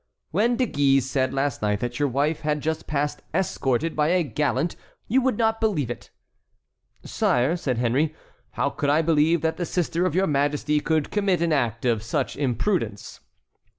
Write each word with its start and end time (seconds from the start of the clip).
"When 0.31 0.55
De 0.55 0.65
Guise 0.65 1.07
said 1.07 1.31
last 1.31 1.61
night 1.61 1.79
that 1.81 1.99
your 1.99 2.07
wife 2.07 2.39
had 2.41 2.61
just 2.61 2.87
passed 2.87 3.21
escorted 3.35 3.95
by 3.95 4.07
a 4.07 4.23
gallant 4.23 4.75
you 5.07 5.21
would 5.21 5.37
not 5.37 5.61
believe 5.61 5.91
it." 5.91 6.09
"Sire," 7.05 7.55
said 7.55 7.77
Henry, 7.77 8.15
"how 8.53 8.71
could 8.71 8.89
I 8.89 9.03
believe 9.03 9.41
that 9.41 9.57
the 9.57 9.65
sister 9.67 10.07
of 10.07 10.15
your 10.15 10.25
Majesty 10.25 10.79
could 10.79 11.11
commit 11.11 11.43
an 11.43 11.53
act 11.53 11.85
of 11.85 12.01
such 12.01 12.35
imprudence?" 12.35 13.19